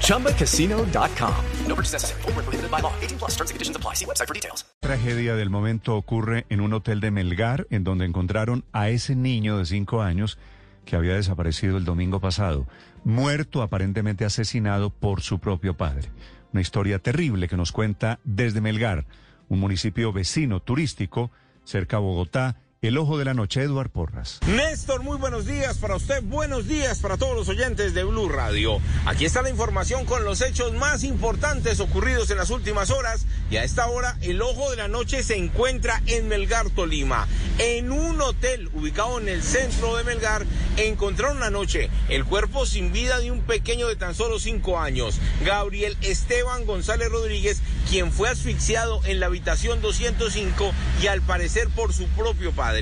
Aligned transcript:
ChumbaCasino.com. 0.00 1.34
No 1.68 1.74
purchase 1.74 1.92
necessary. 1.94 2.22
Full 2.22 2.32
prohibited 2.32 2.70
by 2.70 2.80
law. 2.80 2.92
18 3.02 3.18
plus 3.18 3.32
terms 3.32 3.50
and 3.50 3.56
conditions 3.56 3.76
apply. 3.76 3.94
See 3.94 4.06
website 4.06 4.28
for 4.28 4.34
details. 4.34 4.64
tragedia 4.80 5.34
del 5.34 5.50
momento 5.50 5.96
ocurre 5.96 6.44
en 6.50 6.60
un 6.60 6.72
hotel 6.74 7.00
de 7.00 7.10
Melgar, 7.10 7.66
en 7.70 7.84
donde 7.84 8.04
encontraron 8.04 8.64
a 8.72 8.90
ese 8.90 9.16
niño 9.16 9.58
de 9.58 9.64
5 9.64 10.02
años 10.02 10.38
que 10.84 10.96
había 10.96 11.14
desaparecido 11.14 11.78
el 11.78 11.84
domingo 11.84 12.20
pasado, 12.20 12.66
muerto 13.02 13.62
aparentemente 13.62 14.24
asesinado 14.24 14.90
por 14.90 15.22
su 15.22 15.38
propio 15.38 15.74
padre. 15.74 16.10
Una 16.52 16.60
historia 16.60 16.98
terrible 16.98 17.48
que 17.48 17.56
nos 17.56 17.72
cuenta 17.72 18.20
desde 18.24 18.60
Melgar 18.60 19.06
un 19.48 19.60
municipio 19.60 20.12
vecino 20.12 20.60
turístico 20.60 21.30
cerca 21.64 21.96
a 21.96 22.00
Bogotá. 22.00 22.56
El 22.84 22.98
ojo 22.98 23.16
de 23.16 23.24
la 23.24 23.32
noche, 23.32 23.62
Eduard 23.62 23.88
Porras. 23.88 24.40
Néstor, 24.46 25.02
muy 25.02 25.16
buenos 25.16 25.46
días 25.46 25.78
para 25.78 25.96
usted, 25.96 26.22
buenos 26.22 26.68
días 26.68 26.98
para 26.98 27.16
todos 27.16 27.34
los 27.34 27.48
oyentes 27.48 27.94
de 27.94 28.04
Blue 28.04 28.28
Radio. 28.28 28.78
Aquí 29.06 29.24
está 29.24 29.40
la 29.40 29.48
información 29.48 30.04
con 30.04 30.22
los 30.22 30.42
hechos 30.42 30.74
más 30.74 31.02
importantes 31.02 31.80
ocurridos 31.80 32.28
en 32.28 32.36
las 32.36 32.50
últimas 32.50 32.90
horas 32.90 33.24
y 33.50 33.56
a 33.56 33.64
esta 33.64 33.86
hora 33.86 34.18
el 34.20 34.42
ojo 34.42 34.70
de 34.70 34.76
la 34.76 34.88
noche 34.88 35.22
se 35.22 35.38
encuentra 35.38 36.02
en 36.08 36.28
Melgar, 36.28 36.68
Tolima. 36.68 37.26
En 37.56 37.90
un 37.90 38.20
hotel 38.20 38.68
ubicado 38.74 39.18
en 39.18 39.30
el 39.30 39.42
centro 39.42 39.96
de 39.96 40.04
Melgar 40.04 40.44
encontraron 40.76 41.42
anoche 41.42 41.88
el 42.10 42.26
cuerpo 42.26 42.66
sin 42.66 42.92
vida 42.92 43.18
de 43.18 43.30
un 43.30 43.40
pequeño 43.40 43.88
de 43.88 43.96
tan 43.96 44.14
solo 44.14 44.38
cinco 44.38 44.78
años, 44.78 45.20
Gabriel 45.42 45.96
Esteban 46.02 46.66
González 46.66 47.08
Rodríguez, 47.08 47.62
quien 47.88 48.12
fue 48.12 48.28
asfixiado 48.28 49.00
en 49.06 49.20
la 49.20 49.26
habitación 49.26 49.80
205 49.80 50.70
y 51.02 51.06
al 51.06 51.22
parecer 51.22 51.70
por 51.70 51.94
su 51.94 52.06
propio 52.08 52.52
padre. 52.52 52.73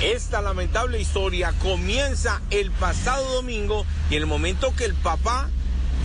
Esta 0.00 0.40
lamentable 0.40 0.98
historia 0.98 1.52
comienza 1.62 2.40
el 2.50 2.70
pasado 2.70 3.34
domingo 3.34 3.84
y 4.08 4.16
en 4.16 4.22
el 4.22 4.26
momento 4.26 4.74
que 4.74 4.86
el 4.86 4.94
papá 4.94 5.50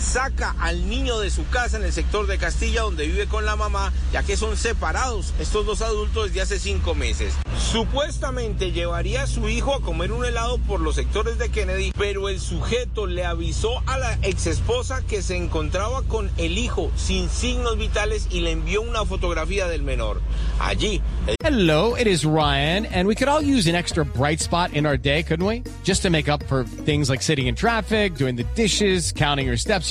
saca 0.02 0.56
al 0.60 0.90
niño 0.90 1.20
de 1.20 1.30
su 1.30 1.48
casa 1.48 1.78
en 1.78 1.84
el 1.84 1.94
sector 1.94 2.28
de 2.28 2.38
Castilla 2.38 2.82
donde 2.82 3.08
vive 3.08 3.28
con 3.28 3.46
la 3.46 3.56
mamá, 3.56 3.94
ya 4.12 4.24
que 4.24 4.36
son 4.36 4.58
separados 4.58 5.34
estos 5.40 5.66
dos 5.66 5.82
adultos 5.82 6.28
desde 6.28 6.42
hace 6.42 6.60
cinco 6.60 6.96
meses. 6.96 7.34
Supuestamente 7.58 8.72
llevaría 8.72 9.24
a 9.24 9.28
su 9.28 9.48
hijo 9.48 9.74
a 9.74 9.82
comer 9.82 10.12
un 10.12 10.26
helado 10.26 10.58
por 10.58 10.82
los 10.82 10.96
sectores 10.96 11.38
de 11.38 11.50
Kennedy, 11.50 11.94
pero 11.98 12.28
el 12.28 12.40
sujeto 12.40 13.06
le 13.06 13.24
avisó 13.24 13.82
a 13.86 13.98
la 13.98 14.18
ex 14.24 14.48
esposa 14.48 15.02
que 15.08 15.22
se 15.22 15.38
encontraba 15.38 16.02
con 16.04 16.30
el 16.38 16.58
hijo 16.58 16.92
sin 16.96 17.30
signos 17.30 17.78
vitales 17.78 18.28
y 18.32 18.42
le 18.42 18.52
envió 18.52 18.82
una 18.82 19.06
fotografía 19.06 19.68
del 19.68 19.84
menor. 19.84 20.20
Allí. 20.60 21.02
Hello, 21.44 21.96
it 21.96 22.08
is 22.08 22.26
Ryan, 22.26 22.86
and 22.88 23.08
we 23.08 23.16
could 23.16 23.28
all 23.28 23.42
use 23.42 23.68
an 23.68 23.76
extra 23.76 24.04
bright 24.04 24.40
spot 24.40 24.74
in 24.74 24.86
our 24.86 24.98
day, 24.98 25.24
couldn't 25.24 25.46
we? 25.46 25.64
Just 25.84 26.02
to 26.04 26.10
make 26.10 26.30
up 26.30 26.44
for 26.44 26.64
things 26.64 27.10
like 27.10 27.22
sitting 27.22 27.48
in 27.48 27.56
traffic, 27.56 28.16
doing 28.16 28.36
the 28.36 28.46
dishes, 28.56 29.12
counting 29.12 29.48
your 29.48 29.58
steps, 29.58 29.91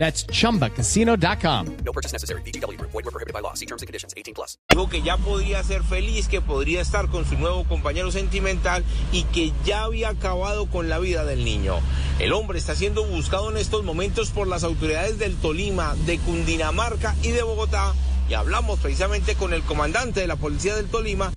That's 0.00 0.24
chumbacasino.com. 0.28 1.76
No 1.84 1.92
purchase 1.92 2.14
necessary. 2.14 2.40
BGW. 2.40 2.80
Void 2.80 3.04
were 3.04 3.10
prohibited 3.12 3.34
by 3.34 3.40
law. 3.40 3.52
See 3.52 3.66
terms 3.66 3.82
and 3.82 3.86
conditions. 3.86 4.14
18 4.16 4.32
plus. 4.32 4.56
Dijo 4.70 4.88
que 4.88 5.02
ya 5.02 5.18
podía 5.18 5.62
ser 5.62 5.82
feliz, 5.82 6.26
que 6.26 6.40
podría 6.40 6.80
estar 6.80 7.08
con 7.10 7.26
su 7.26 7.36
nuevo 7.36 7.64
compañero 7.64 8.10
sentimental 8.10 8.82
y 9.12 9.24
que 9.24 9.52
ya 9.62 9.82
había 9.82 10.08
acabado 10.08 10.70
con 10.70 10.88
la 10.88 10.98
vida 10.98 11.26
del 11.26 11.44
niño. 11.44 11.80
El 12.18 12.32
hombre 12.32 12.58
está 12.58 12.74
siendo 12.74 13.04
buscado 13.04 13.50
en 13.50 13.58
estos 13.58 13.84
momentos 13.84 14.30
por 14.30 14.48
las 14.48 14.64
autoridades 14.64 15.18
del 15.18 15.36
Tolima, 15.36 15.94
de 16.06 16.18
Cundinamarca 16.18 17.14
y 17.22 17.32
de 17.32 17.42
Bogotá. 17.42 17.92
Y 18.30 18.32
hablamos 18.32 18.78
precisamente 18.78 19.34
con 19.34 19.52
el 19.52 19.62
comandante 19.62 20.20
de 20.20 20.26
la 20.26 20.36
policía 20.36 20.76
del 20.76 20.86
Tolima, 20.86 21.30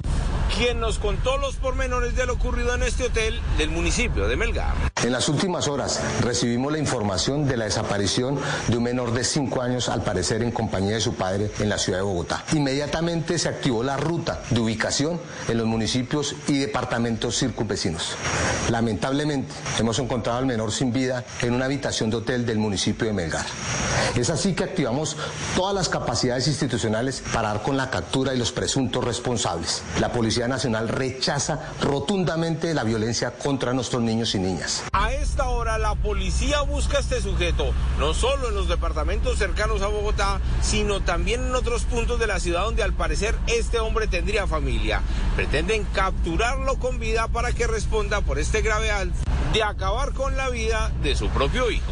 quien 0.58 0.80
nos 0.80 1.00
contó 1.00 1.38
los 1.38 1.56
pormenores 1.56 2.16
de 2.16 2.25
lo 2.25 2.34
ocurrido 2.34 2.75
en 2.75 2.84
este 2.84 3.06
hotel 3.06 3.40
del 3.58 3.69
municipio 3.69 4.28
de 4.28 4.36
Melgar. 4.36 4.74
En 5.03 5.12
las 5.12 5.28
últimas 5.28 5.68
horas 5.68 6.00
recibimos 6.22 6.72
la 6.72 6.78
información 6.78 7.47
de 7.47 7.58
la 7.58 7.66
desaparición 7.66 8.40
de 8.68 8.78
un 8.78 8.84
menor 8.84 9.12
de 9.13 9.24
5 9.24 9.62
años, 9.62 9.90
al 9.90 10.03
parecer 10.03 10.44
en 10.44 10.52
compañía 10.52 10.96
de 10.96 11.02
su 11.02 11.16
padre, 11.16 11.52
en 11.59 11.69
la 11.69 11.78
ciudad 11.78 12.00
de 12.00 12.03
Bogotá. 12.03 12.44
Inmediatamente 12.53 13.40
se 13.40 13.50
activó 13.50 13.84
la 13.84 13.97
ruta 13.97 14.42
de 14.50 14.59
ubicación 14.59 15.19
en 15.47 15.58
los 15.58 15.68
municipios 15.68 16.36
y 16.47 16.58
departamentos 16.59 17.38
circunvecinos. 17.38 18.16
Lamentablemente, 18.69 19.53
hemos 19.80 20.00
encontrado 20.00 20.40
al 20.40 20.46
menor 20.46 20.72
sin 20.72 20.94
vida 20.94 21.25
en 21.42 21.53
una 21.53 21.66
habitación 21.66 22.09
de 22.09 22.18
hotel 22.18 22.46
del 22.46 22.59
municipio 22.59 23.08
de 23.08 23.13
Melgar. 23.13 23.46
Es 24.16 24.29
así 24.29 24.53
que 24.53 24.63
activamos 24.63 25.18
todas 25.56 25.74
las 25.74 25.90
capacidades 25.90 26.47
institucionales 26.47 27.24
para 27.34 27.50
dar 27.50 27.63
con 27.63 27.78
la 27.78 27.90
captura 27.90 28.34
y 28.34 28.38
los 28.38 28.51
presuntos 28.51 29.03
responsables. 29.03 29.81
La 30.00 30.12
Policía 30.12 30.47
Nacional 30.47 30.88
rechaza 30.88 31.59
rotundamente 31.81 32.75
la 32.75 32.84
violencia 32.84 33.31
contra 33.31 33.74
nuestros 33.74 34.03
niños 34.03 34.35
y 34.35 34.40
niñas. 34.40 34.84
A 34.91 35.12
esta 35.13 35.50
hora 35.50 35.79
la 35.79 35.96
policía 35.96 36.62
busca 36.62 36.97
a 36.97 37.00
este 37.00 37.22
sujeto, 37.22 37.74
no 37.97 38.13
solo 38.13 38.50
en 38.50 38.56
los 38.56 38.68
departamentos 38.68 39.40
cercanos 39.40 39.81
a 39.81 39.88
Bogotá, 39.88 40.40
sino 40.62 41.01
también 41.01 41.47
en 41.47 41.56
otros 41.56 41.85
puntos 41.85 42.19
de 42.19 42.28
la 42.28 42.40
ciudad 42.40 42.66
donde 42.66 42.84
al 42.84 42.94
parecer 42.94 43.35
este 43.47 43.80
hombre 43.80 44.07
tendría 44.07 44.45
familia. 44.45 45.01
Pretenden 45.35 45.85
capturarlo 45.85 46.75
con 46.78 47.00
vida 47.00 47.28
para 47.30 47.51
que 47.51 47.66
responda 47.66 48.22
por 48.22 48.38
este 48.38 48.62
grave 48.62 48.91
acto 48.91 49.18
de 49.53 49.63
acabar 49.63 50.13
con 50.13 50.38
la 50.38 50.50
vida 50.50 50.91
de 51.01 51.16
su 51.16 51.30
propio 51.30 51.72
hijo. 51.72 51.91